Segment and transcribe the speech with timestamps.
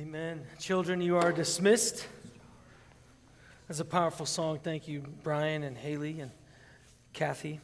[0.00, 0.46] Amen.
[0.60, 2.06] Children, you are dismissed.
[3.66, 4.60] That's a powerful song.
[4.62, 6.30] Thank you, Brian and Haley and
[7.12, 7.58] Kathy,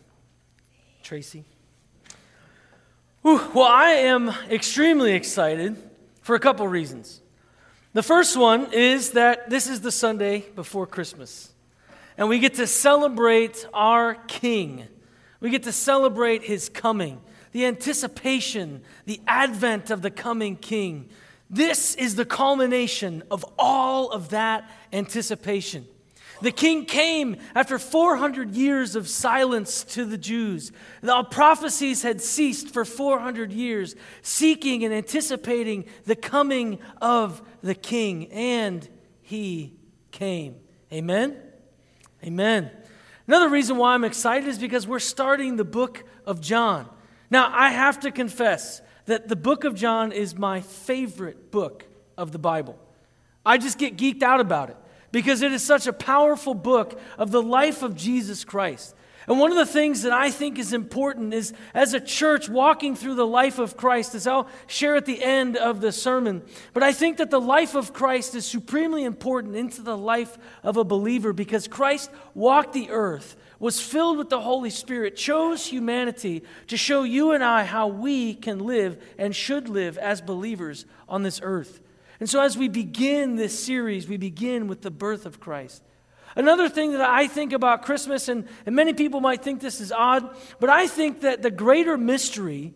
[1.05, 1.45] Tracy.
[3.23, 5.77] Well, I am extremely excited
[6.23, 7.21] for a couple reasons.
[7.93, 11.53] The first one is that this is the Sunday before Christmas,
[12.19, 14.89] and we get to celebrate our King.
[15.39, 17.21] We get to celebrate his coming,
[17.53, 21.11] the anticipation, the advent of the coming King.
[21.51, 25.87] This is the culmination of all of that anticipation.
[26.43, 30.73] The king came after 400 years of silence to the Jews.
[31.01, 38.31] The prophecies had ceased for 400 years, seeking and anticipating the coming of the king,
[38.33, 38.87] and
[39.23, 39.75] he
[40.11, 40.57] came.
[40.93, 41.37] Amen?
[42.23, 42.71] Amen.
[43.27, 46.89] Another reason why I'm excited is because we're starting the book of John.
[47.31, 51.85] Now, I have to confess, that the book of John is my favorite book
[52.17, 52.79] of the Bible.
[53.45, 54.77] I just get geeked out about it
[55.13, 58.95] because it is such a powerful book of the life of Jesus Christ.
[59.27, 62.95] And one of the things that I think is important is as a church walking
[62.95, 66.43] through the life of Christ, as I'll share at the end of the sermon,
[66.75, 70.77] but I think that the life of Christ is supremely important into the life of
[70.77, 76.43] a believer because Christ walked the earth was filled with the Holy Spirit, chose humanity
[76.67, 81.23] to show you and I how we can live and should live as believers on
[81.23, 81.81] this earth.
[82.21, 85.83] And so, as we begin this series, we begin with the birth of Christ.
[86.37, 89.93] Another thing that I think about Christmas, and, and many people might think this is
[89.93, 92.75] odd, but I think that the greater mystery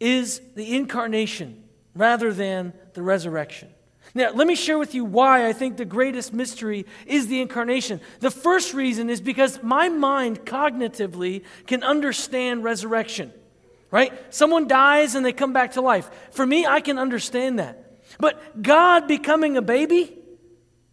[0.00, 3.68] is the incarnation rather than the resurrection.
[4.16, 8.00] Now, let me share with you why I think the greatest mystery is the incarnation.
[8.20, 13.32] The first reason is because my mind cognitively can understand resurrection,
[13.90, 14.12] right?
[14.32, 16.08] Someone dies and they come back to life.
[16.30, 17.98] For me, I can understand that.
[18.20, 20.16] But God becoming a baby,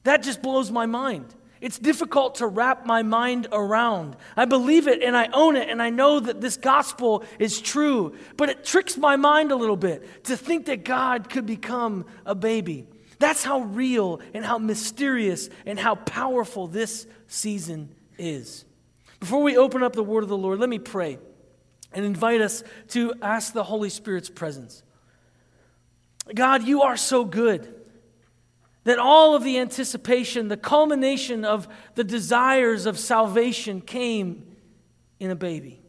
[0.03, 1.36] that just blows my mind.
[1.59, 4.17] It's difficult to wrap my mind around.
[4.36, 8.17] I believe it and I own it and I know that this gospel is true,
[8.36, 12.33] but it tricks my mind a little bit to think that God could become a
[12.33, 12.87] baby.
[13.21, 18.65] That's how real and how mysterious and how powerful this season is.
[19.20, 21.20] Before we open up the word of the Lord, let me pray
[21.93, 24.81] and invite us to ask the Holy Spirit's presence.
[26.33, 27.71] God, you are so good
[28.86, 34.55] that all of the anticipation, the culmination of the desires of salvation came
[35.20, 35.80] in a baby.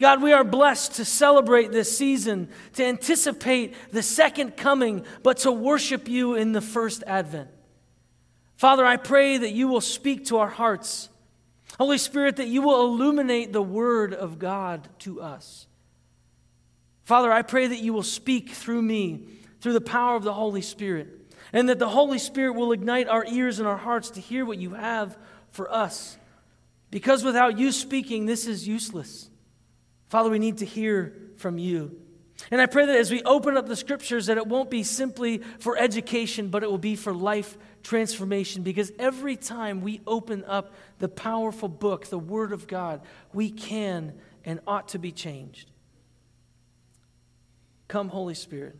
[0.00, 5.52] God, we are blessed to celebrate this season, to anticipate the second coming, but to
[5.52, 7.50] worship you in the first advent.
[8.56, 11.10] Father, I pray that you will speak to our hearts.
[11.78, 15.66] Holy Spirit, that you will illuminate the word of God to us.
[17.04, 19.28] Father, I pray that you will speak through me,
[19.60, 21.08] through the power of the Holy Spirit,
[21.52, 24.58] and that the Holy Spirit will ignite our ears and our hearts to hear what
[24.58, 25.18] you have
[25.50, 26.16] for us.
[26.90, 29.29] Because without you speaking, this is useless.
[30.10, 31.96] Father, we need to hear from you.
[32.50, 35.38] And I pray that as we open up the scriptures that it won't be simply
[35.60, 40.74] for education, but it will be for life transformation because every time we open up
[40.98, 45.70] the powerful book, the word of God, we can and ought to be changed.
[47.86, 48.76] Come Holy Spirit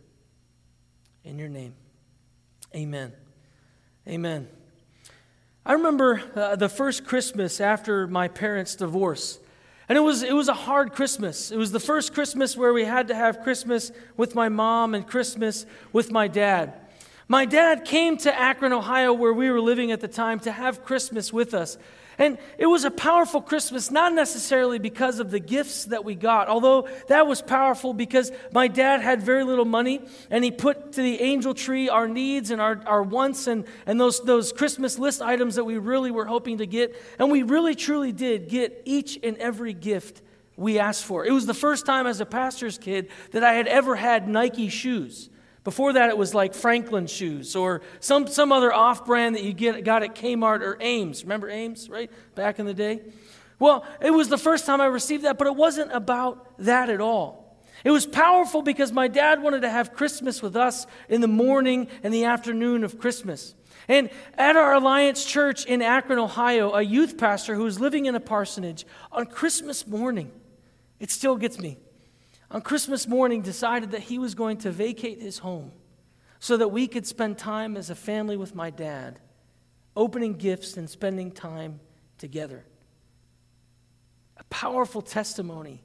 [1.23, 1.75] in your name.
[2.75, 3.13] Amen.
[4.05, 4.49] Amen.
[5.65, 9.39] I remember uh, the first Christmas after my parents' divorce.
[9.91, 11.51] And it was, it was a hard Christmas.
[11.51, 15.05] It was the first Christmas where we had to have Christmas with my mom and
[15.05, 16.73] Christmas with my dad.
[17.27, 20.85] My dad came to Akron, Ohio, where we were living at the time, to have
[20.85, 21.77] Christmas with us.
[22.17, 26.49] And it was a powerful Christmas, not necessarily because of the gifts that we got,
[26.49, 31.01] although that was powerful because my dad had very little money and he put to
[31.01, 35.21] the angel tree our needs and our, our wants and, and those, those Christmas list
[35.21, 36.95] items that we really were hoping to get.
[37.17, 40.21] And we really, truly did get each and every gift
[40.55, 41.25] we asked for.
[41.25, 44.69] It was the first time as a pastor's kid that I had ever had Nike
[44.69, 45.29] shoes.
[45.63, 49.53] Before that, it was like Franklin shoes or some, some other off brand that you
[49.53, 51.23] get, got at Kmart or Ames.
[51.23, 52.09] Remember Ames, right?
[52.33, 53.01] Back in the day?
[53.59, 56.99] Well, it was the first time I received that, but it wasn't about that at
[56.99, 57.59] all.
[57.83, 61.87] It was powerful because my dad wanted to have Christmas with us in the morning
[62.01, 63.53] and the afternoon of Christmas.
[63.87, 68.15] And at our Alliance Church in Akron, Ohio, a youth pastor who was living in
[68.15, 70.31] a parsonage on Christmas morning,
[70.99, 71.77] it still gets me
[72.51, 75.71] on Christmas morning decided that he was going to vacate his home
[76.39, 79.19] so that we could spend time as a family with my dad,
[79.95, 81.79] opening gifts and spending time
[82.17, 82.65] together.
[84.35, 85.81] A powerful testimony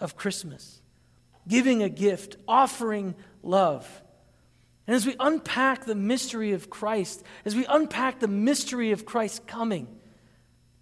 [0.00, 0.82] of Christmas,
[1.46, 4.02] giving a gift, offering love.
[4.86, 9.46] And as we unpack the mystery of Christ, as we unpack the mystery of Christ
[9.46, 9.86] coming,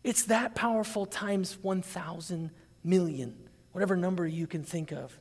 [0.02, 2.52] it's that powerful times 1,000
[2.84, 3.36] million,
[3.72, 5.18] whatever number you can think of.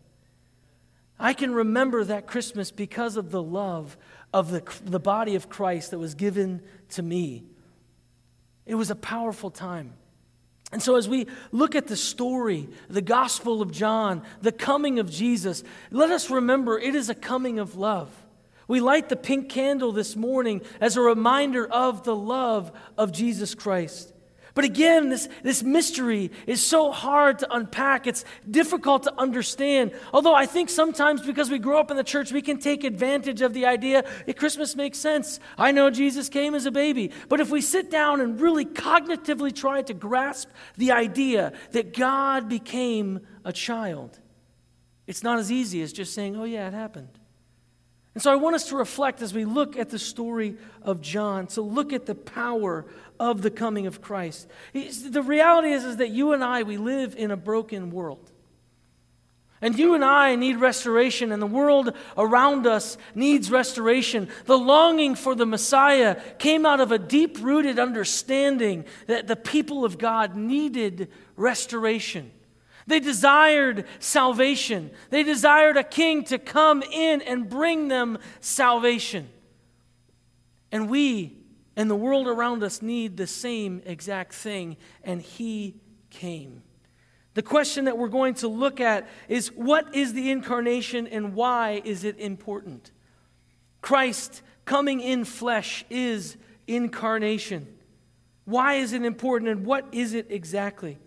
[1.19, 3.97] I can remember that Christmas because of the love
[4.33, 7.45] of the, the body of Christ that was given to me.
[8.65, 9.93] It was a powerful time.
[10.71, 15.09] And so, as we look at the story, the Gospel of John, the coming of
[15.09, 18.09] Jesus, let us remember it is a coming of love.
[18.67, 23.53] We light the pink candle this morning as a reminder of the love of Jesus
[23.53, 24.11] Christ.
[24.55, 28.07] But again, this, this mystery is so hard to unpack.
[28.07, 29.91] It's difficult to understand.
[30.13, 33.41] Although I think sometimes because we grow up in the church, we can take advantage
[33.41, 35.41] of the idea that Christmas makes sense.
[35.57, 37.11] I know Jesus came as a baby.
[37.27, 42.47] But if we sit down and really cognitively try to grasp the idea that God
[42.47, 44.17] became a child,
[45.05, 47.19] it's not as easy as just saying, oh, yeah, it happened.
[48.15, 51.47] And so I want us to reflect as we look at the story of John,
[51.47, 52.85] to look at the power
[53.19, 54.47] of the coming of Christ.
[54.73, 58.31] The reality is, is that you and I, we live in a broken world.
[59.61, 64.27] And you and I need restoration, and the world around us needs restoration.
[64.45, 69.85] The longing for the Messiah came out of a deep rooted understanding that the people
[69.85, 72.31] of God needed restoration.
[72.85, 74.91] They desired salvation.
[75.09, 79.29] They desired a king to come in and bring them salvation.
[80.71, 81.37] And we
[81.75, 85.75] and the world around us need the same exact thing, and he
[86.09, 86.63] came.
[87.33, 91.81] The question that we're going to look at is what is the incarnation and why
[91.83, 92.91] is it important?
[93.81, 97.67] Christ coming in flesh is incarnation.
[98.45, 100.97] Why is it important and what is it exactly?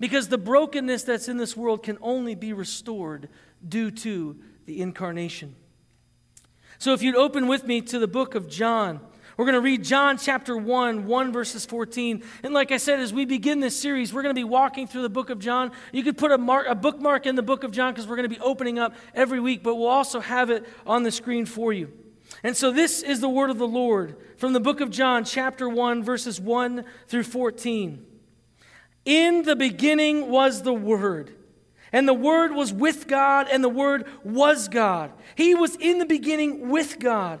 [0.00, 3.28] Because the brokenness that's in this world can only be restored
[3.66, 4.36] due to
[4.66, 5.54] the incarnation.
[6.78, 9.00] So if you'd open with me to the book of John,
[9.36, 12.22] we're going to read John chapter 1, 1 verses 14.
[12.42, 15.02] And like I said, as we begin this series, we're going to be walking through
[15.02, 15.72] the book of John.
[15.92, 18.28] You could put a, mark, a bookmark in the book of John because we're going
[18.28, 21.72] to be opening up every week, but we'll also have it on the screen for
[21.72, 21.92] you.
[22.42, 25.68] And so this is the word of the Lord from the book of John, chapter
[25.68, 28.04] 1, verses 1 through 14.
[29.04, 31.34] In the beginning was the Word,
[31.92, 35.12] and the Word was with God, and the Word was God.
[35.34, 37.40] He was in the beginning with God.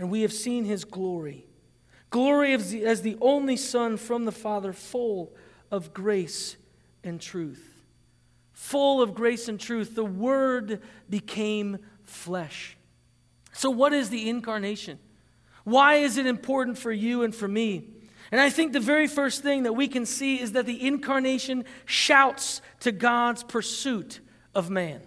[0.00, 1.46] And we have seen his glory
[2.10, 5.32] glory as the, only Son from the Father, full
[5.70, 6.56] of grace
[7.04, 7.70] and truth
[8.60, 12.76] full of grace and truth, the Word became flesh.
[13.54, 14.98] So, what is the incarnation?
[15.64, 17.88] Why is it important for you and for me?
[18.30, 21.64] And I think the very first thing that we can see is that the incarnation
[21.86, 24.20] shouts to God's pursuit
[24.54, 25.00] of man.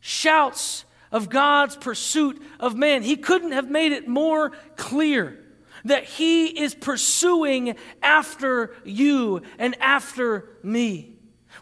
[0.00, 3.02] Shouts of God's pursuit of man.
[3.02, 5.38] He couldn't have made it more clear
[5.84, 11.12] that He is pursuing after you and after me.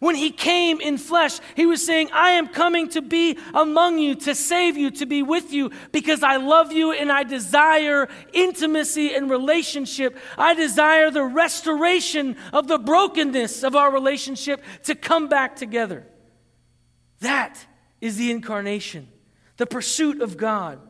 [0.01, 4.15] When he came in flesh, he was saying, I am coming to be among you,
[4.17, 9.15] to save you, to be with you, because I love you and I desire intimacy
[9.15, 10.17] and relationship.
[10.39, 16.07] I desire the restoration of the brokenness of our relationship to come back together.
[17.21, 17.65] That
[18.01, 19.09] is the incarnation,
[19.63, 20.81] the pursuit of God.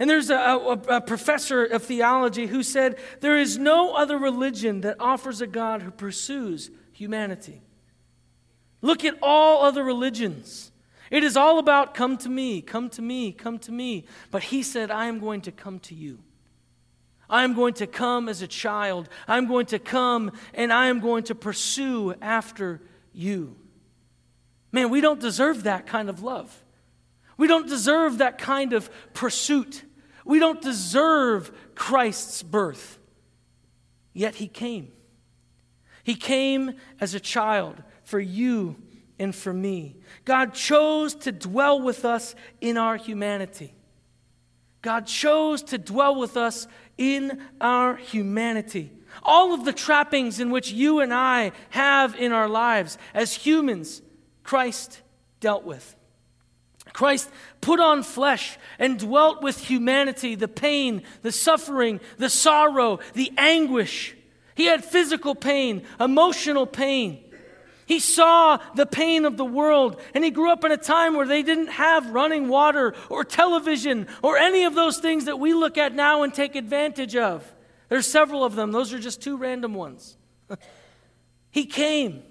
[0.00, 4.80] And there's a, a, a, professor of theology who said, There is no other religion
[4.80, 7.62] that offers a God who pursues humanity.
[8.82, 10.72] Look at all other religions.
[11.08, 14.06] It is all about come to me, come to me, come to me.
[14.32, 16.18] But he said, I am going to come to you.
[17.30, 19.08] I am going to come as a child.
[19.28, 22.80] I'm going to come and I am going to pursue after
[23.12, 23.54] you.
[24.72, 26.63] Man, we don't deserve that kind of love.
[27.36, 29.84] We don't deserve that kind of pursuit.
[30.24, 32.98] We don't deserve Christ's birth.
[34.12, 34.92] Yet he came.
[36.04, 38.76] He came as a child for you
[39.18, 39.96] and for me.
[40.24, 43.74] God chose to dwell with us in our humanity.
[44.82, 46.66] God chose to dwell with us
[46.98, 48.92] in our humanity.
[49.22, 54.02] All of the trappings in which you and I have in our lives as humans,
[54.42, 55.00] Christ
[55.40, 55.96] dealt with.
[56.94, 57.28] Christ
[57.60, 64.16] put on flesh and dwelt with humanity, the pain, the suffering, the sorrow, the anguish.
[64.54, 67.20] He had physical pain, emotional pain.
[67.86, 71.26] He saw the pain of the world, and he grew up in a time where
[71.26, 75.76] they didn't have running water or television or any of those things that we look
[75.76, 77.44] at now and take advantage of.
[77.88, 80.16] There's several of them, those are just two random ones.
[81.50, 82.22] he came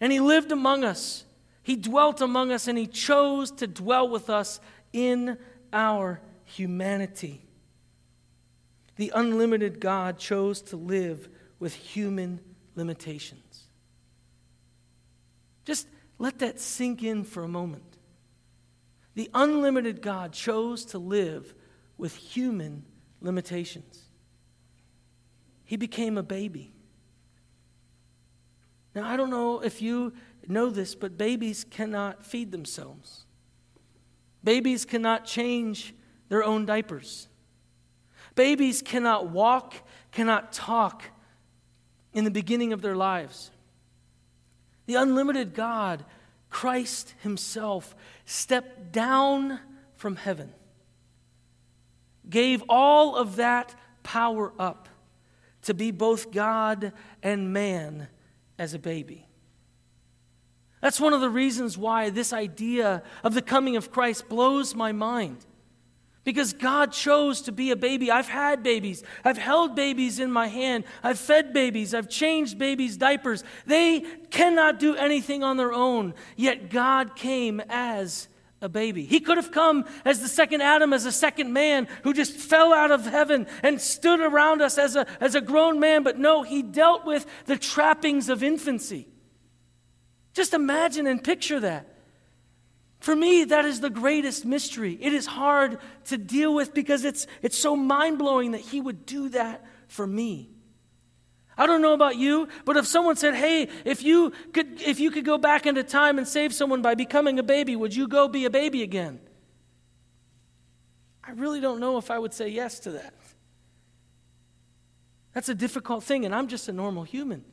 [0.00, 1.24] and he lived among us.
[1.62, 4.60] He dwelt among us, and he chose to dwell with us
[4.92, 5.38] in
[5.72, 7.46] our humanity.
[8.96, 11.28] The unlimited God chose to live
[11.58, 12.40] with human
[12.74, 13.64] limitations.
[15.64, 15.86] Just
[16.18, 17.96] let that sink in for a moment.
[19.14, 21.54] The unlimited God chose to live
[21.96, 22.84] with human
[23.20, 24.08] limitations.
[25.64, 26.72] He became a baby.
[28.94, 30.12] Now, I don't know if you
[30.46, 33.24] know this, but babies cannot feed themselves.
[34.44, 35.94] Babies cannot change
[36.28, 37.28] their own diapers.
[38.34, 39.74] Babies cannot walk,
[40.10, 41.04] cannot talk
[42.12, 43.50] in the beginning of their lives.
[44.86, 46.04] The unlimited God,
[46.50, 47.94] Christ Himself,
[48.24, 49.60] stepped down
[49.94, 50.52] from heaven,
[52.28, 54.88] gave all of that power up
[55.62, 58.08] to be both God and man
[58.62, 59.26] as a baby.
[60.80, 64.92] That's one of the reasons why this idea of the coming of Christ blows my
[64.92, 65.44] mind.
[66.22, 68.08] Because God chose to be a baby.
[68.08, 69.02] I've had babies.
[69.24, 70.84] I've held babies in my hand.
[71.02, 71.92] I've fed babies.
[71.92, 73.42] I've changed babies' diapers.
[73.66, 74.00] They
[74.30, 76.14] cannot do anything on their own.
[76.36, 78.28] Yet God came as
[78.62, 79.04] a baby.
[79.04, 82.72] He could have come as the second Adam, as a second man who just fell
[82.72, 86.04] out of heaven and stood around us as a, as a grown man.
[86.04, 89.08] But no, he dealt with the trappings of infancy.
[90.32, 91.88] Just imagine and picture that.
[93.00, 94.96] For me, that is the greatest mystery.
[95.00, 99.04] It is hard to deal with because it's, it's so mind blowing that He would
[99.04, 100.50] do that for me.
[101.56, 105.10] I don't know about you, but if someone said, "Hey, if you could if you
[105.10, 108.28] could go back into time and save someone by becoming a baby, would you go
[108.28, 109.20] be a baby again?"
[111.24, 113.14] I really don't know if I would say yes to that.
[115.32, 117.44] That's a difficult thing and I'm just a normal human.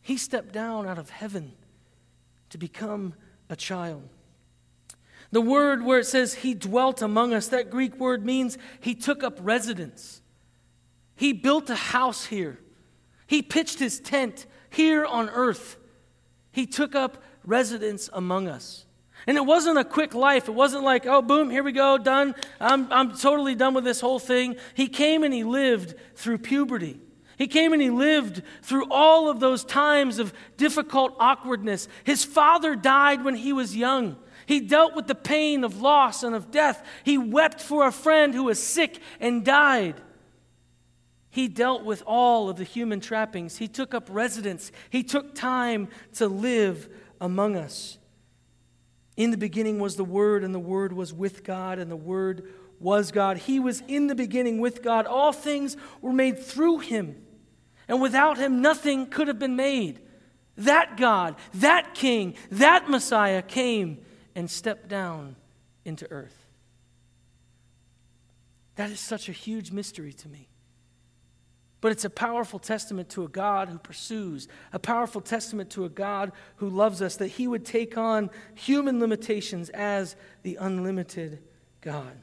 [0.00, 1.52] He stepped down out of heaven
[2.50, 3.14] to become
[3.48, 4.08] a child.
[5.30, 9.24] The word where it says he dwelt among us, that Greek word means he took
[9.24, 10.20] up residence.
[11.16, 12.58] He built a house here.
[13.32, 15.78] He pitched his tent here on earth.
[16.50, 18.84] He took up residence among us.
[19.26, 20.48] And it wasn't a quick life.
[20.48, 22.34] It wasn't like, oh, boom, here we go, done.
[22.60, 24.56] I'm, I'm totally done with this whole thing.
[24.74, 27.00] He came and he lived through puberty.
[27.38, 31.88] He came and he lived through all of those times of difficult awkwardness.
[32.04, 34.16] His father died when he was young.
[34.44, 36.86] He dealt with the pain of loss and of death.
[37.02, 39.94] He wept for a friend who was sick and died.
[41.32, 43.56] He dealt with all of the human trappings.
[43.56, 44.70] He took up residence.
[44.90, 46.90] He took time to live
[47.22, 47.96] among us.
[49.16, 52.52] In the beginning was the Word, and the Word was with God, and the Word
[52.78, 53.38] was God.
[53.38, 55.06] He was in the beginning with God.
[55.06, 57.16] All things were made through Him,
[57.88, 60.00] and without Him, nothing could have been made.
[60.58, 65.36] That God, that King, that Messiah came and stepped down
[65.86, 66.46] into earth.
[68.76, 70.50] That is such a huge mystery to me.
[71.82, 75.88] But it's a powerful testament to a God who pursues, a powerful testament to a
[75.88, 81.40] God who loves us, that he would take on human limitations as the unlimited
[81.80, 82.16] God.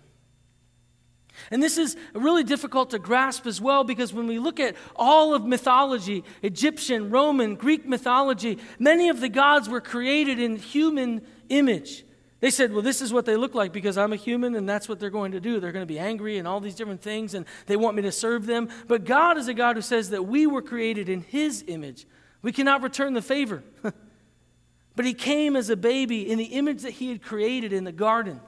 [1.51, 5.33] And this is really difficult to grasp as well because when we look at all
[5.33, 12.05] of mythology, Egyptian, Roman, Greek mythology, many of the gods were created in human image.
[12.39, 14.87] They said, Well, this is what they look like because I'm a human and that's
[14.87, 15.59] what they're going to do.
[15.59, 18.11] They're going to be angry and all these different things and they want me to
[18.11, 18.69] serve them.
[18.87, 22.07] But God is a God who says that we were created in His image.
[22.41, 23.63] We cannot return the favor.
[24.95, 27.91] but He came as a baby in the image that He had created in the
[27.91, 28.39] garden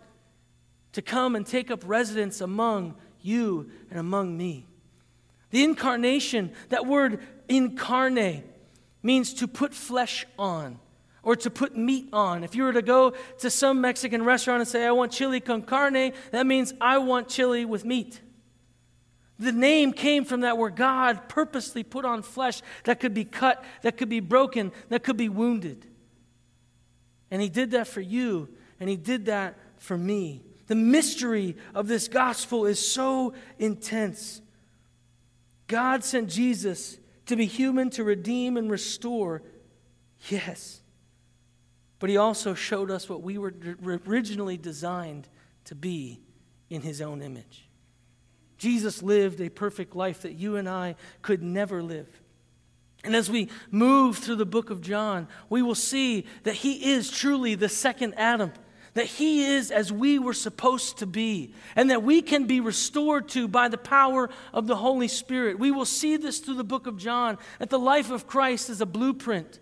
[0.93, 4.67] to come and take up residence among you and among me.
[5.51, 7.19] The incarnation, that word
[7.49, 8.45] incarnate,
[9.03, 10.79] means to put flesh on
[11.23, 12.43] or to put meat on.
[12.43, 15.61] If you were to go to some Mexican restaurant and say, I want chili con
[15.61, 18.19] carne, that means I want chili with meat.
[19.37, 23.63] The name came from that where God purposely put on flesh that could be cut,
[23.81, 25.87] that could be broken, that could be wounded.
[27.29, 28.49] And He did that for you,
[28.79, 30.43] and He did that for me.
[30.67, 34.41] The mystery of this gospel is so intense.
[35.67, 39.41] God sent Jesus to be human, to redeem and restore.
[40.29, 40.80] Yes.
[42.01, 43.53] But He also showed us what we were
[44.07, 45.29] originally designed
[45.65, 46.19] to be
[46.69, 47.69] in His own image.
[48.57, 52.09] Jesus lived a perfect life that you and I could never live.
[53.03, 57.09] And as we move through the book of John, we will see that he is
[57.09, 58.51] truly the second Adam,
[58.93, 63.29] that he is as we were supposed to be, and that we can be restored
[63.29, 65.57] to by the power of the Holy Spirit.
[65.57, 68.81] We will see this through the book of John, that the life of Christ is
[68.81, 69.59] a blueprint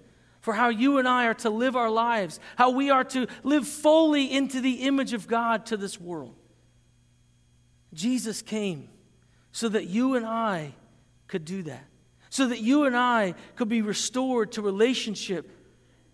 [0.50, 3.68] for how you and I are to live our lives, how we are to live
[3.68, 6.34] fully into the image of God to this world.
[7.94, 8.90] Jesus came
[9.52, 10.74] so that you and I
[11.28, 11.86] could do that,
[12.32, 15.52] so that you and I could be restored to relationship.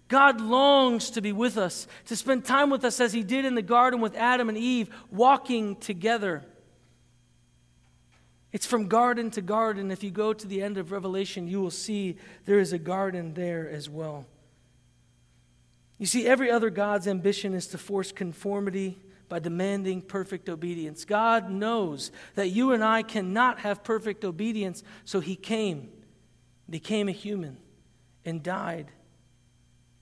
[0.09, 3.55] God longs to be with us, to spend time with us as He did in
[3.55, 6.43] the garden with Adam and Eve, walking together.
[8.51, 9.91] It's from garden to garden.
[9.91, 13.33] If you go to the end of Revelation, you will see there is a garden
[13.33, 14.25] there as well.
[15.97, 18.97] You see, every other God's ambition is to force conformity
[19.27, 21.05] by demanding perfect obedience.
[21.05, 25.89] God knows that you and I cannot have perfect obedience, so He came,
[26.69, 27.57] became a human,
[28.23, 28.91] and died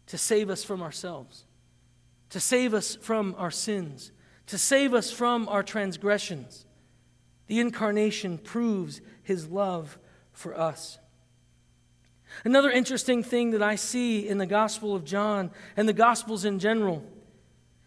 [0.08, 1.46] to save us from ourselves,
[2.30, 4.12] to save us from our sins,
[4.48, 6.66] to save us from our transgressions.
[7.48, 9.98] The incarnation proves His love
[10.32, 11.00] for us.
[12.44, 16.60] Another interesting thing that I see in the Gospel of John and the Gospels in
[16.60, 17.04] general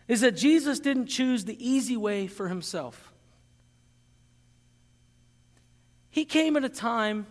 [0.09, 3.13] is that Jesus didn't choose the easy way for himself.
[6.11, 7.27] He came at a time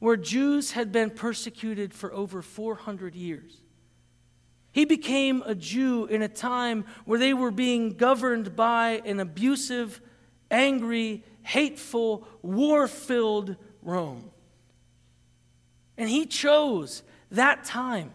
[0.00, 3.62] where Jews had been persecuted for over 400 years.
[4.72, 10.00] He became a Jew in a time where they were being governed by an abusive,
[10.50, 14.30] angry, hateful, war filled Rome.
[15.96, 18.12] And he chose that time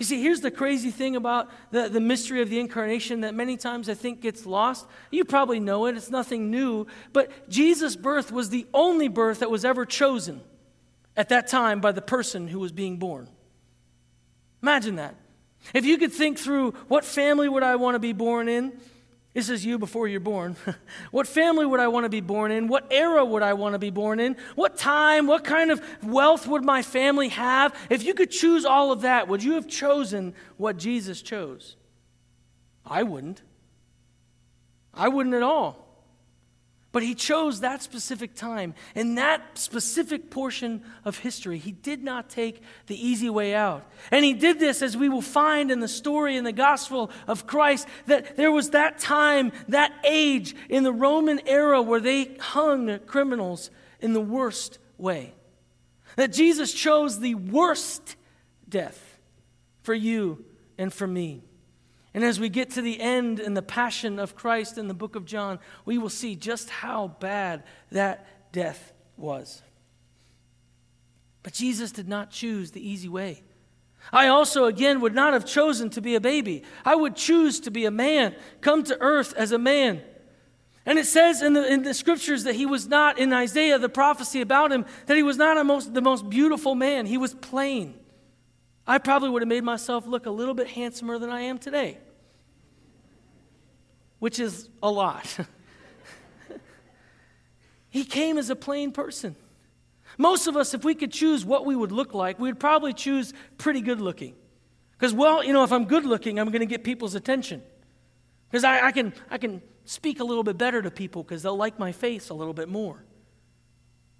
[0.00, 3.58] you see, here's the crazy thing about the, the mystery of the incarnation that many
[3.58, 4.86] times I think gets lost.
[5.10, 6.86] You probably know it, it's nothing new.
[7.12, 10.40] But Jesus' birth was the only birth that was ever chosen
[11.18, 13.28] at that time by the person who was being born.
[14.62, 15.16] Imagine that.
[15.74, 18.80] If you could think through what family would I want to be born in?
[19.32, 20.56] This is you before you're born.
[21.12, 22.66] what family would I want to be born in?
[22.66, 24.36] What era would I want to be born in?
[24.56, 25.28] What time?
[25.28, 27.74] What kind of wealth would my family have?
[27.90, 31.76] If you could choose all of that, would you have chosen what Jesus chose?
[32.84, 33.42] I wouldn't.
[34.92, 35.89] I wouldn't at all.
[36.92, 41.58] But he chose that specific time in that specific portion of history.
[41.58, 43.88] He did not take the easy way out.
[44.10, 47.46] And he did this, as we will find in the story in the gospel of
[47.46, 52.98] Christ, that there was that time, that age in the Roman era where they hung
[53.06, 55.34] criminals in the worst way.
[56.16, 58.16] That Jesus chose the worst
[58.68, 59.18] death
[59.82, 60.44] for you
[60.76, 61.44] and for me.
[62.12, 65.14] And as we get to the end and the passion of Christ in the book
[65.14, 69.62] of John, we will see just how bad that death was.
[71.42, 73.42] But Jesus did not choose the easy way.
[74.12, 76.64] I also, again, would not have chosen to be a baby.
[76.84, 80.02] I would choose to be a man, come to earth as a man.
[80.86, 83.88] And it says in the, in the scriptures that he was not, in Isaiah, the
[83.88, 87.06] prophecy about him, that he was not most, the most beautiful man.
[87.06, 87.99] He was plain.
[88.90, 91.98] I probably would have made myself look a little bit handsomer than I am today,
[94.18, 95.38] which is a lot.
[97.88, 99.36] he came as a plain person.
[100.18, 103.32] Most of us, if we could choose what we would look like, we'd probably choose
[103.58, 104.34] pretty good looking.
[104.98, 107.62] Because, well, you know, if I'm good looking, I'm going to get people's attention.
[108.50, 111.56] Because I, I, can, I can speak a little bit better to people because they'll
[111.56, 113.04] like my face a little bit more.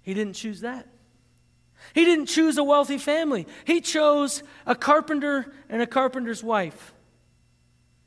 [0.01, 0.87] He didn't choose that.
[1.93, 6.93] He didn't choose a wealthy family, he chose a carpenter and a carpenter's wife.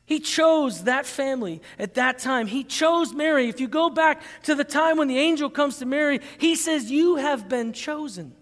[0.06, 2.46] He chose that family at that time.
[2.46, 3.48] He chose Mary.
[3.48, 6.90] If you go back to the time when the angel comes to Mary, he says,
[6.90, 8.34] You have been chosen.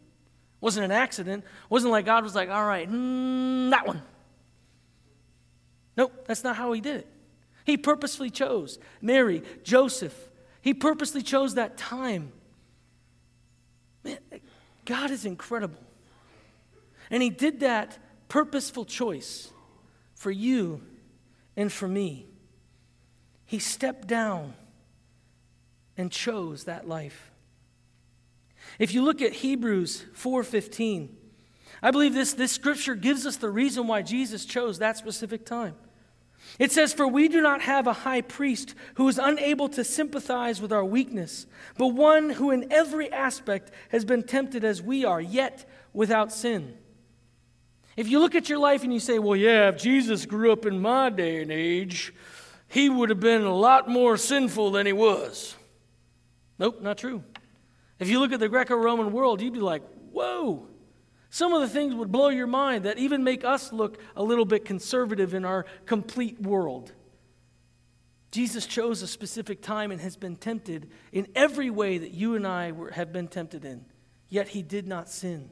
[0.61, 1.45] Wasn't an accident.
[1.69, 4.03] Wasn't like God was like, All right, hmm, that one.
[5.97, 7.07] Nope, that's not how he did it.
[7.65, 10.31] He purposefully chose Mary, Joseph.
[10.63, 12.33] He purposely chose that time.
[14.85, 15.81] God is incredible.
[17.11, 19.51] And He did that purposeful choice
[20.15, 20.81] for you
[21.57, 22.27] and for me.
[23.45, 24.55] He stepped down
[25.97, 27.31] and chose that life.
[28.79, 31.11] If you look at Hebrews 4:15,
[31.83, 35.75] I believe this, this scripture gives us the reason why Jesus chose that specific time.
[36.59, 40.61] It says, For we do not have a high priest who is unable to sympathize
[40.61, 41.47] with our weakness,
[41.79, 46.75] but one who in every aspect has been tempted as we are, yet without sin.
[47.97, 50.67] If you look at your life and you say, Well, yeah, if Jesus grew up
[50.67, 52.15] in my day and age,
[52.69, 55.55] he would have been a lot more sinful than he was.
[56.59, 57.23] Nope, not true.
[57.99, 60.67] If you look at the Greco Roman world, you'd be like, Whoa,
[61.33, 64.45] some of the things would blow your mind that even make us look a little
[64.45, 66.93] bit conservative in our complete world.
[68.31, 72.47] Jesus chose a specific time and has been tempted in every way that you and
[72.47, 73.87] I were, have been tempted in,
[74.29, 75.49] yet he did not sin.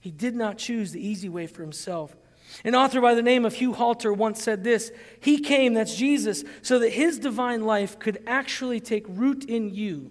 [0.00, 2.14] He did not choose the easy way for himself.
[2.62, 6.44] An author by the name of Hugh Halter once said this He came, that's Jesus,
[6.60, 10.10] so that his divine life could actually take root in you,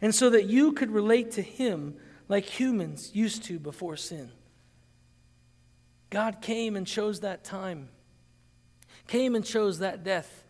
[0.00, 1.96] and so that you could relate to him
[2.28, 4.30] like humans used to before sin.
[6.10, 7.88] God came and chose that time,
[9.06, 10.44] came and chose that death,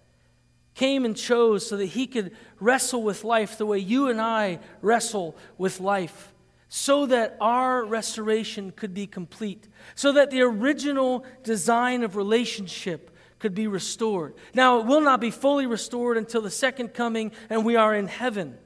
[0.75, 4.61] came and chose so that He could wrestle with life the way you and I
[4.83, 6.33] wrestle with life,
[6.69, 13.55] so that our restoration could be complete, so that the original design of relationship could
[13.55, 14.35] be restored.
[14.55, 18.07] Now, it will not be fully restored until the second coming and we are in
[18.07, 18.59] heaven.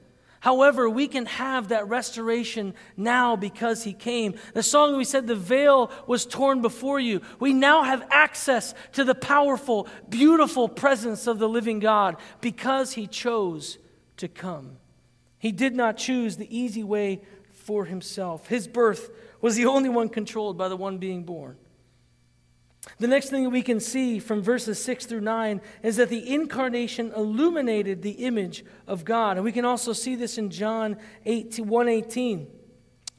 [0.43, 4.35] However, we can have that restoration now because he came.
[4.53, 7.21] The song we said, The veil was torn before you.
[7.39, 13.07] We now have access to the powerful, beautiful presence of the living God because he
[13.07, 13.77] chose
[14.17, 14.75] to come.
[15.39, 17.21] He did not choose the easy way
[17.53, 18.47] for himself.
[18.47, 21.55] His birth was the only one controlled by the one being born.
[22.99, 26.33] The next thing that we can see from verses 6 through 9 is that the
[26.33, 29.37] incarnation illuminated the image of God.
[29.37, 32.47] And we can also see this in John 8 118.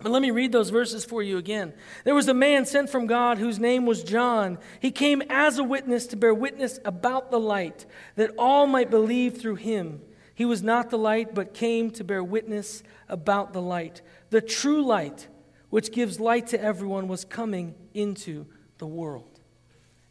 [0.00, 1.72] But let me read those verses for you again.
[2.04, 4.58] There was a man sent from God whose name was John.
[4.80, 9.38] He came as a witness to bear witness about the light, that all might believe
[9.38, 10.02] through him.
[10.34, 14.02] He was not the light, but came to bear witness about the light.
[14.30, 15.28] The true light,
[15.70, 18.46] which gives light to everyone, was coming into
[18.78, 19.33] the world.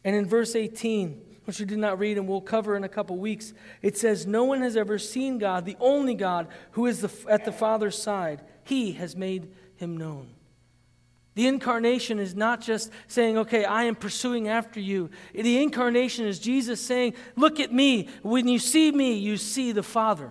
[0.04, 3.16] And in verse 18, which we did not read and we'll cover in a couple
[3.16, 7.12] weeks, it says, No one has ever seen God, the only God who is the,
[7.28, 8.42] at the Father's side.
[8.64, 10.34] He has made him known.
[11.34, 15.10] The incarnation is not just saying, okay, I am pursuing after you.
[15.34, 18.08] The incarnation is Jesus saying, look at me.
[18.22, 20.30] When you see me, you see the Father.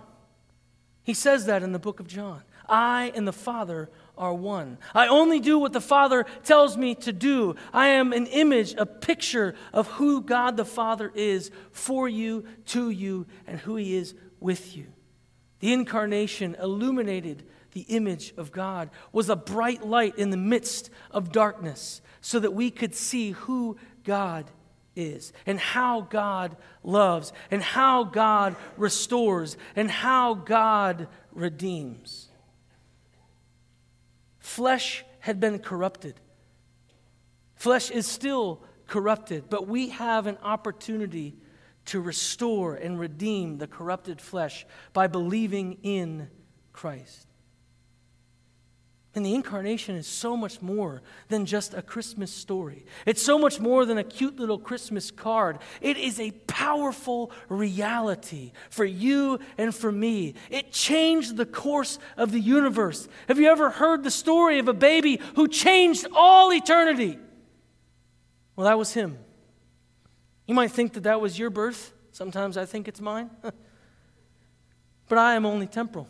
[1.02, 2.42] He says that in the book of John.
[2.66, 4.78] I and the Father are one.
[4.94, 7.56] I only do what the Father tells me to do.
[7.72, 12.90] I am an image, a picture of who God the Father is for you, to
[12.90, 14.86] you, and who He is with you.
[15.60, 21.32] The incarnation illuminated the image of God, was a bright light in the midst of
[21.32, 24.50] darkness so that we could see who God
[24.96, 32.28] is and how God loves and how God restores and how God redeems.
[34.44, 36.20] Flesh had been corrupted.
[37.56, 41.34] Flesh is still corrupted, but we have an opportunity
[41.86, 46.28] to restore and redeem the corrupted flesh by believing in
[46.74, 47.26] Christ.
[49.14, 52.84] And the incarnation is so much more than just a Christmas story.
[53.06, 55.58] It's so much more than a cute little Christmas card.
[55.80, 60.34] It is a powerful reality for you and for me.
[60.50, 63.06] It changed the course of the universe.
[63.28, 67.16] Have you ever heard the story of a baby who changed all eternity?
[68.56, 69.18] Well, that was him.
[70.46, 71.92] You might think that that was your birth.
[72.10, 73.30] Sometimes I think it's mine.
[75.08, 76.08] but I am only temporal.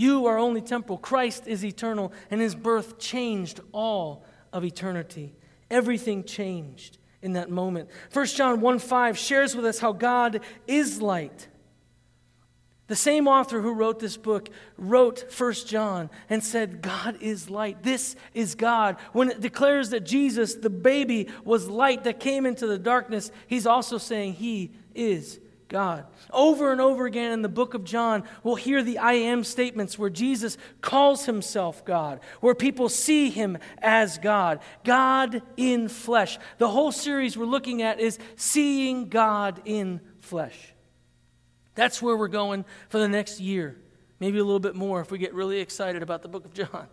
[0.00, 0.96] You are only temporal.
[0.96, 5.34] Christ is eternal, and his birth changed all of eternity.
[5.70, 7.90] Everything changed in that moment.
[8.14, 11.48] 1 John 1 5 shares with us how God is light.
[12.86, 17.82] The same author who wrote this book wrote 1 John and said, God is light.
[17.82, 18.96] This is God.
[19.12, 23.66] When it declares that Jesus, the baby, was light that came into the darkness, he's
[23.66, 26.04] also saying he is God.
[26.30, 29.98] Over and over again in the book of John, we'll hear the I am statements
[29.98, 36.38] where Jesus calls himself God, where people see him as God, God in flesh.
[36.58, 40.74] The whole series we're looking at is seeing God in flesh.
[41.76, 43.76] That's where we're going for the next year,
[44.18, 46.88] maybe a little bit more if we get really excited about the book of John.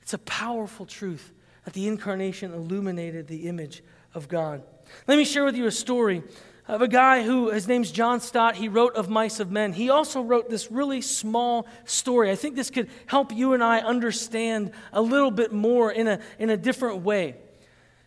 [0.00, 1.32] It's a powerful truth
[1.64, 4.62] that the incarnation illuminated the image of God.
[5.06, 6.22] Let me share with you a story
[6.70, 8.54] of a guy who, his name's John Stott.
[8.54, 9.72] He wrote Of Mice of Men.
[9.72, 12.30] He also wrote this really small story.
[12.30, 16.20] I think this could help you and I understand a little bit more in a,
[16.38, 17.36] in a different way.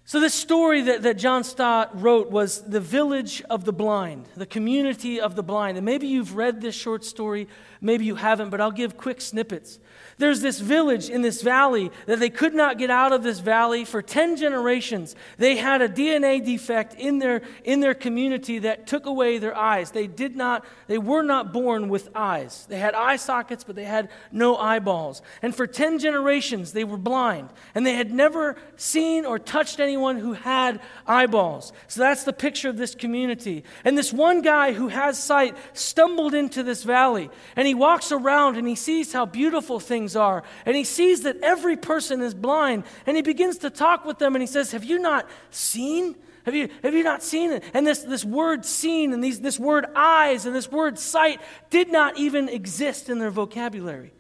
[0.06, 4.46] So, this story that, that John Stott wrote was The Village of the Blind, the
[4.46, 5.78] community of the blind.
[5.78, 7.48] And maybe you've read this short story,
[7.80, 9.80] maybe you haven't, but I'll give quick snippets.
[10.18, 13.84] There's this village in this valley that they could not get out of this valley
[13.86, 15.16] for 10 generations.
[15.38, 19.92] They had a DNA defect in their, in their community that took away their eyes.
[19.92, 22.66] They did not, they were not born with eyes.
[22.70, 25.22] They had eye sockets, but they had no eyeballs.
[25.42, 27.50] And for 10 generations, they were blind.
[27.74, 31.72] And they had never seen or touched anyone who had eyeballs.
[31.88, 33.64] So that's the picture of this community.
[33.86, 37.30] And this one guy who has sight stumbled into this valley.
[37.56, 40.42] And he walks around and he sees how beautiful things are.
[40.66, 42.86] And he sees that every person is blind.
[43.06, 46.16] And he begins to talk with them and he says, Have you not seen?
[46.46, 47.64] Have you, have you not seen it?
[47.76, 51.92] And this, this word seen and these, this word eyes and this word sight did
[51.92, 54.12] not even exist in their vocabulary.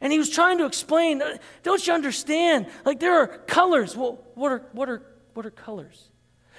[0.00, 2.66] And he was trying to explain, uh, don't you understand?
[2.84, 3.96] Like there are colors.
[3.96, 5.02] Well, what are, what are,
[5.34, 6.08] what are colors?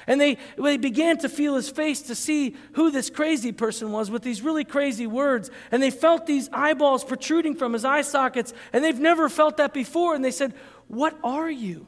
[0.07, 4.09] And they, they began to feel his face to see who this crazy person was
[4.09, 5.51] with these really crazy words.
[5.71, 9.73] And they felt these eyeballs protruding from his eye sockets, and they've never felt that
[9.73, 10.15] before.
[10.15, 10.53] And they said,
[10.87, 11.85] What are you?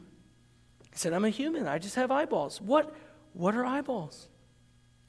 [0.91, 1.67] He said, I'm a human.
[1.67, 2.61] I just have eyeballs.
[2.61, 2.93] What,
[3.33, 4.27] what are eyeballs?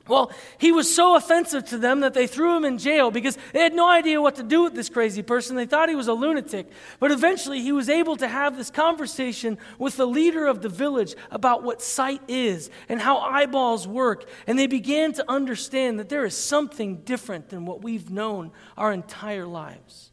[0.08, 3.60] Well, he was so offensive to them that they threw him in jail because they
[3.60, 5.54] had no idea what to do with this crazy person.
[5.54, 6.68] They thought he was a lunatic.
[6.98, 11.14] But eventually, he was able to have this conversation with the leader of the village
[11.30, 14.28] about what sight is and how eyeballs work.
[14.48, 18.92] And they began to understand that there is something different than what we've known our
[18.92, 20.10] entire lives.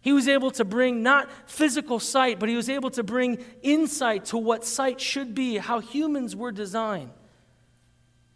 [0.00, 4.26] He was able to bring not physical sight, but he was able to bring insight
[4.26, 7.10] to what sight should be, how humans were designed.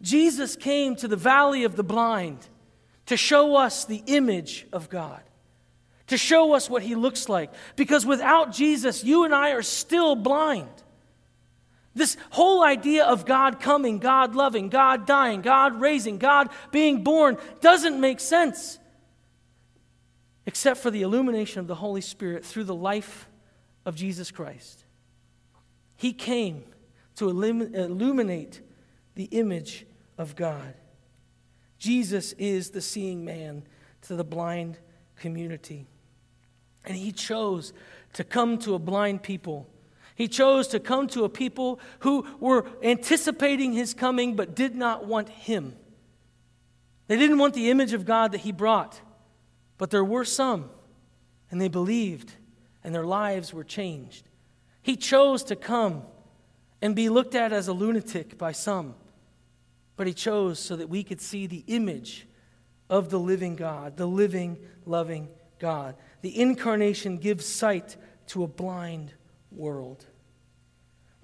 [0.03, 2.47] Jesus came to the valley of the blind
[3.07, 5.23] to show us the image of God,
[6.09, 7.51] to show us what he looks like.
[7.77, 10.69] Because without Jesus, you and I are still blind.
[11.95, 17.39] This whole idea of God coming, God loving, God dying, God raising, God being born
[17.61, 18.79] doesn't make sense
[20.45, 23.29] except for the illumination of the Holy Spirit through the life
[23.85, 24.85] of Jesus Christ.
[25.97, 26.65] He came
[27.17, 28.61] to illuminate
[29.17, 29.85] the image
[30.17, 30.75] of God.
[31.79, 33.65] Jesus is the seeing man
[34.03, 34.79] to the blind
[35.17, 35.87] community.
[36.85, 37.73] And he chose
[38.13, 39.69] to come to a blind people.
[40.15, 45.07] He chose to come to a people who were anticipating his coming but did not
[45.07, 45.75] want him.
[47.09, 49.01] They didn't want the image of God that he brought,
[49.79, 50.71] but there were some,
[51.51, 52.33] and they believed,
[52.83, 54.29] and their lives were changed.
[54.83, 56.03] He chose to come
[56.81, 58.95] and be looked at as a lunatic by some,
[59.97, 62.27] but he chose so that we could see the image
[62.89, 65.29] of the living God, the living, loving
[65.59, 65.97] God.
[66.23, 67.97] The incarnation gives sight
[68.29, 69.13] to a blind
[69.51, 70.07] world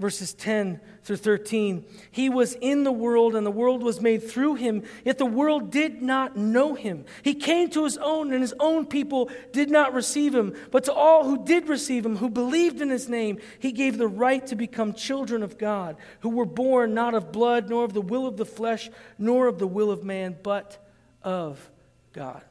[0.03, 1.87] verses 10 through 13.
[2.11, 5.71] He was in the world, and the world was made through him, yet the world
[5.71, 7.05] did not know him.
[7.23, 10.57] He came to his own, and his own people did not receive him.
[10.73, 14.09] But to all who did receive him, who believed in his name, he gave the
[14.09, 18.03] right to become children of God, who were born not of blood, nor of the
[18.03, 20.85] will of the flesh, nor of the will of man, but
[21.23, 21.71] of
[22.12, 22.43] God.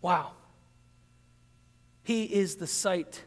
[0.00, 0.32] Wow.
[2.02, 3.22] He is the sight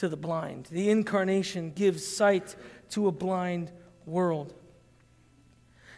[0.00, 0.66] to the blind.
[0.70, 2.56] The incarnation gives sight
[2.90, 3.70] to a blind
[4.06, 4.54] world.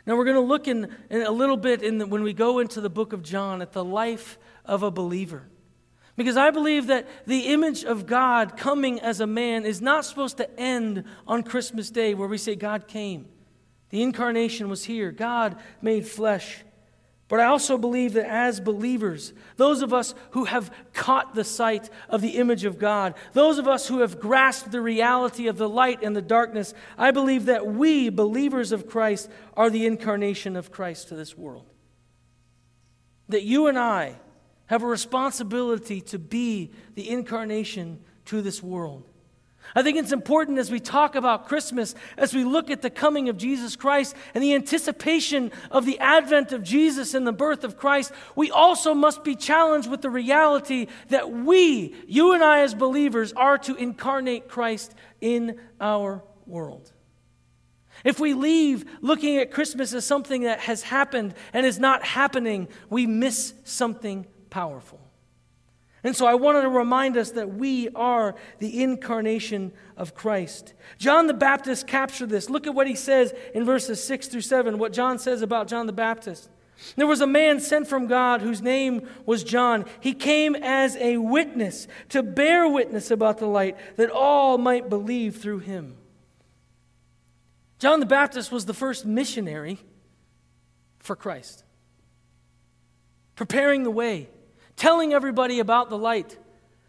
[0.04, 2.58] Now, we're going to look in, in a little bit in the, when we go
[2.58, 5.44] into the book of John at the life of a believer.
[6.16, 10.36] Because I believe that the image of God coming as a man is not supposed
[10.38, 13.28] to end on Christmas Day where we say God came.
[13.90, 16.64] The incarnation was here, God made flesh.
[17.32, 21.88] But I also believe that as believers, those of us who have caught the sight
[22.10, 25.66] of the image of God, those of us who have grasped the reality of the
[25.66, 30.70] light and the darkness, I believe that we, believers of Christ, are the incarnation of
[30.70, 31.64] Christ to this world.
[33.30, 34.16] That you and I
[34.66, 39.08] have a responsibility to be the incarnation to this world.
[39.74, 43.28] I think it's important as we talk about Christmas, as we look at the coming
[43.28, 47.76] of Jesus Christ and the anticipation of the advent of Jesus and the birth of
[47.76, 52.74] Christ, we also must be challenged with the reality that we, you and I as
[52.74, 56.92] believers, are to incarnate Christ in our world.
[58.04, 62.68] If we leave looking at Christmas as something that has happened and is not happening,
[62.90, 65.00] we miss something powerful.
[66.04, 70.74] And so I wanted to remind us that we are the incarnation of Christ.
[70.98, 72.50] John the Baptist captured this.
[72.50, 75.86] Look at what he says in verses 6 through 7, what John says about John
[75.86, 76.50] the Baptist.
[76.96, 79.84] There was a man sent from God whose name was John.
[80.00, 85.36] He came as a witness to bear witness about the light that all might believe
[85.36, 85.96] through him.
[87.78, 89.78] John the Baptist was the first missionary
[90.98, 91.64] for Christ,
[93.36, 94.28] preparing the way
[94.76, 96.38] telling everybody about the light.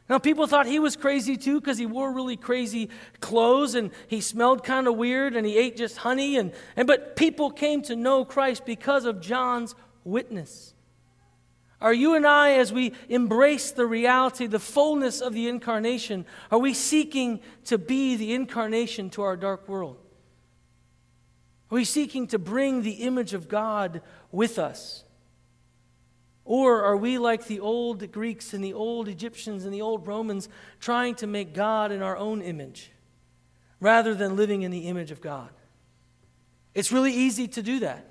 [0.09, 2.89] Now, people thought he was crazy too because he wore really crazy
[3.21, 6.37] clothes and he smelled kind of weird and he ate just honey.
[6.37, 10.73] And, and, but people came to know Christ because of John's witness.
[11.79, 16.59] Are you and I, as we embrace the reality, the fullness of the incarnation, are
[16.59, 19.97] we seeking to be the incarnation to our dark world?
[21.71, 25.02] Are we seeking to bring the image of God with us?
[26.45, 30.49] Or are we like the old Greeks and the old Egyptians and the old Romans,
[30.79, 32.91] trying to make God in our own image
[33.79, 35.49] rather than living in the image of God?
[36.73, 38.09] It's really easy to do that.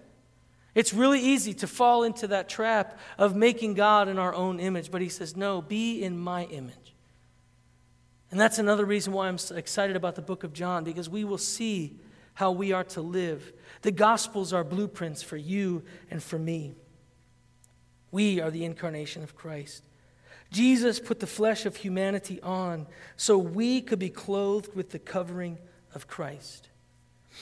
[0.74, 4.90] It's really easy to fall into that trap of making God in our own image.
[4.90, 6.94] But he says, no, be in my image.
[8.30, 11.24] And that's another reason why I'm so excited about the book of John, because we
[11.24, 11.98] will see
[12.32, 13.52] how we are to live.
[13.82, 16.72] The Gospels are blueprints for you and for me.
[18.12, 19.82] We are the incarnation of Christ.
[20.52, 25.58] Jesus put the flesh of humanity on so we could be clothed with the covering
[25.94, 26.68] of Christ.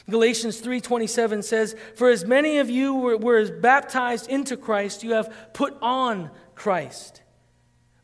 [0.09, 5.53] Galatians 3:27 says, "For as many of you were, were baptized into Christ, you have
[5.53, 7.23] put on Christ."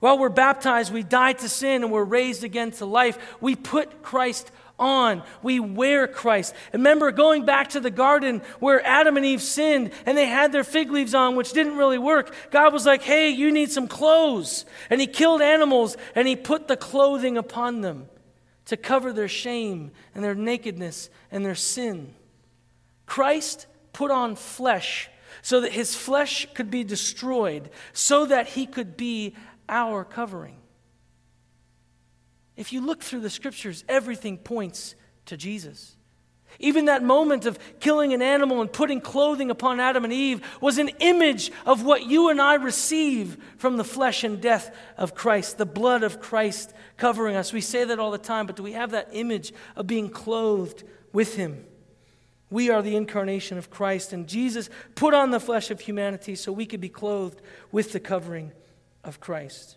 [0.00, 3.18] While we're baptized, we die to sin and we're raised again to life.
[3.40, 5.22] We put Christ on.
[5.42, 6.54] We wear Christ.
[6.72, 10.64] Remember going back to the garden where Adam and Eve sinned and they had their
[10.64, 12.34] fig leaves on, which didn't really work.
[12.50, 14.66] God was like, hey, you need some clothes.
[14.90, 18.08] And He killed animals and He put the clothing upon them
[18.66, 22.14] to cover their shame and their nakedness and their sin.
[23.06, 25.08] Christ put on flesh
[25.42, 29.34] so that His flesh could be destroyed, so that He could be
[29.68, 30.56] our covering.
[32.56, 34.94] If you look through the scriptures, everything points
[35.26, 35.96] to Jesus.
[36.58, 40.78] Even that moment of killing an animal and putting clothing upon Adam and Eve was
[40.78, 45.58] an image of what you and I receive from the flesh and death of Christ,
[45.58, 47.52] the blood of Christ covering us.
[47.52, 50.84] We say that all the time, but do we have that image of being clothed
[51.12, 51.64] with Him?
[52.48, 56.52] We are the incarnation of Christ, and Jesus put on the flesh of humanity so
[56.52, 57.42] we could be clothed
[57.72, 58.52] with the covering
[59.04, 59.76] of Christ.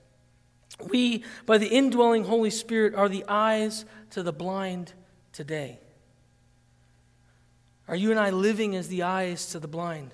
[0.87, 4.93] We, by the indwelling Holy Spirit, are the eyes to the blind
[5.33, 5.79] today.
[7.87, 10.11] Are you and I living as the eyes to the blind?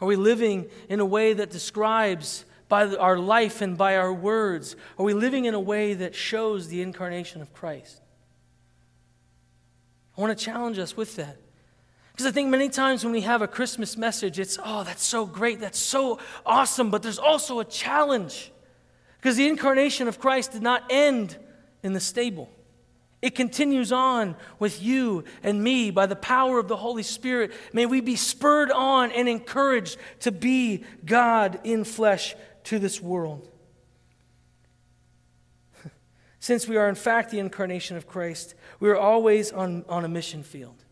[0.00, 4.76] Are we living in a way that describes by our life and by our words?
[4.98, 8.00] Are we living in a way that shows the incarnation of Christ?
[10.16, 11.38] I want to challenge us with that.
[12.12, 15.26] Because I think many times when we have a Christmas message, it's, oh, that's so
[15.26, 18.52] great, that's so awesome, but there's also a challenge.
[19.24, 21.38] Because the incarnation of Christ did not end
[21.82, 22.50] in the stable.
[23.22, 27.54] It continues on with you and me by the power of the Holy Spirit.
[27.72, 32.34] May we be spurred on and encouraged to be God in flesh
[32.64, 33.50] to this world.
[36.38, 40.08] Since we are, in fact, the incarnation of Christ, we are always on, on a
[40.08, 40.84] mission field.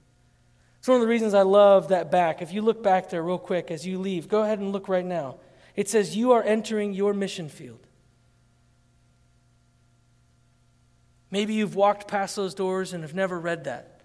[0.79, 2.41] It's one of the reasons I love that back.
[2.41, 5.05] If you look back there real quick as you leave, go ahead and look right
[5.05, 5.37] now.
[5.77, 7.87] It says, You are entering your mission field.
[11.33, 14.03] Maybe you've walked past those doors and have never read that.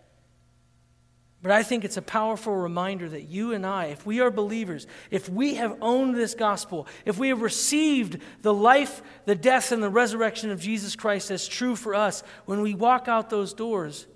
[1.44, 4.88] But I think it's a powerful reminder that you and I, if we are believers,
[5.12, 9.84] if we have owned this gospel, if we have received the life, the death, and
[9.84, 14.08] the resurrection of Jesus Christ as true for us, when we walk out those doors,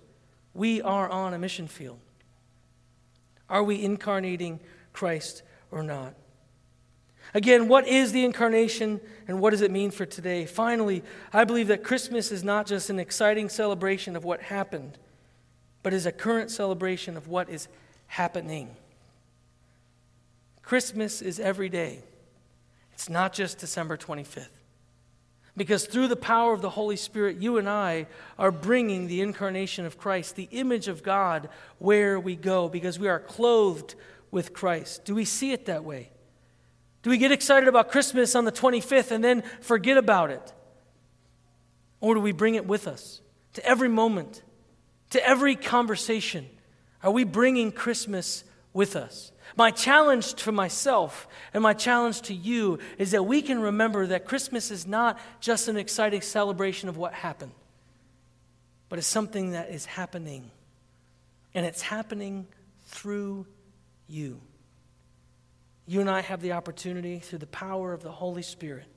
[0.53, 1.99] we are on a mission field.
[3.49, 4.61] Are we incarnating
[4.93, 6.15] Christ or not?
[7.33, 10.45] Again, what is the incarnation and what does it mean for today?
[10.45, 14.97] Finally, I believe that Christmas is not just an exciting celebration of what happened,
[15.81, 17.67] but is a current celebration of what is
[18.07, 18.75] happening.
[20.61, 21.99] Christmas is every day,
[22.93, 24.49] it's not just December 25th.
[25.57, 28.07] Because through the power of the Holy Spirit, you and I
[28.39, 33.09] are bringing the incarnation of Christ, the image of God, where we go, because we
[33.09, 33.95] are clothed
[34.31, 35.03] with Christ.
[35.03, 36.09] Do we see it that way?
[37.03, 40.53] Do we get excited about Christmas on the 25th and then forget about it?
[41.99, 43.21] Or do we bring it with us
[43.53, 44.41] to every moment,
[45.11, 46.47] to every conversation?
[47.03, 48.43] Are we bringing Christmas
[48.73, 49.31] with us?
[49.57, 54.25] My challenge to myself and my challenge to you is that we can remember that
[54.25, 57.51] Christmas is not just an exciting celebration of what happened,
[58.89, 60.51] but it's something that is happening.
[61.53, 62.47] And it's happening
[62.85, 63.45] through
[64.07, 64.39] you.
[65.85, 68.87] You and I have the opportunity, through the power of the Holy Spirit,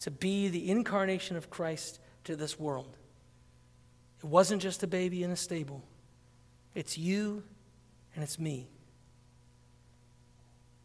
[0.00, 2.96] to be the incarnation of Christ to this world.
[4.18, 5.82] It wasn't just a baby in a stable,
[6.74, 7.42] it's you
[8.14, 8.68] and it's me.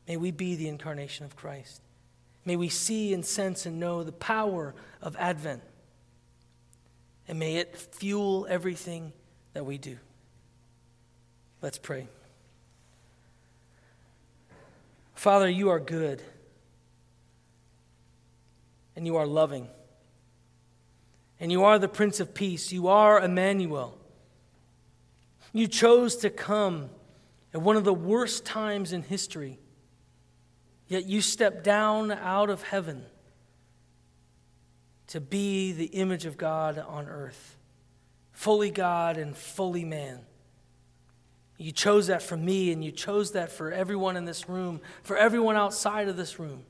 [0.07, 1.82] May we be the incarnation of Christ.
[2.43, 5.61] May we see and sense and know the power of Advent.
[7.28, 9.13] And may it fuel everything
[9.53, 9.97] that we do.
[11.61, 12.07] Let's pray.
[15.20, 16.22] Father, you are good
[18.95, 19.67] and you are loving.
[21.39, 22.72] And you are the Prince of Peace.
[22.72, 23.97] You are Emmanuel.
[25.53, 26.89] You chose to come
[27.53, 29.59] at one of the worst times in history
[30.89, 33.05] Yet you stepped down out of heaven
[35.07, 37.57] to be the image of God on earth,
[38.32, 40.22] fully God and fully man.
[41.62, 45.18] You chose that for me, and you chose that for everyone in this room, for
[45.18, 46.64] everyone outside of this room.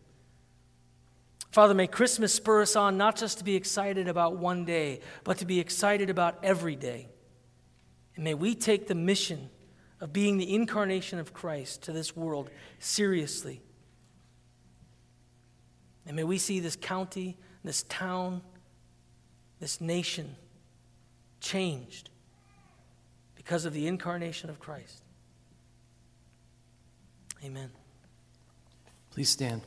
[1.52, 5.38] Father, may Christmas spur us on not just to be excited about one day, but
[5.38, 7.08] to be excited about every day.
[8.16, 9.52] And may we take the mission
[10.02, 13.62] of being the incarnation of Christ to this world seriously.
[16.08, 18.42] And may we see this county, this town,
[19.60, 20.36] this nation
[21.42, 22.10] changed
[23.50, 25.02] because of the incarnation of Christ.
[27.43, 27.72] Amen.
[29.10, 29.64] Please stand.